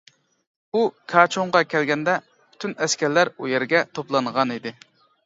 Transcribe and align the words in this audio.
ئۇ 0.75 0.79
كاچۇڭغا 1.11 1.61
كەلگەندە، 1.73 2.15
پۈتۈن 2.55 2.73
ئەسكەرلەر 2.87 3.31
ئۇ 3.37 3.51
يەرگە 3.53 3.83
توپلانغانىدى. 3.99 4.73